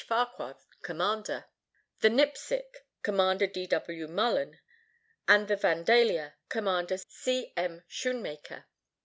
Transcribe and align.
Farquhar, 0.07 0.57
Commander: 0.81 1.45
the 1.99 2.09
Nipsic, 2.09 2.87
Commander 3.03 3.45
D. 3.45 3.67
W. 3.67 4.07
Mullan; 4.07 4.57
and 5.27 5.47
the 5.47 5.55
Vandalia, 5.55 6.33
Commander 6.49 6.97
C. 6.97 7.53
M. 7.55 7.83
Schoonmaker. 7.87 8.63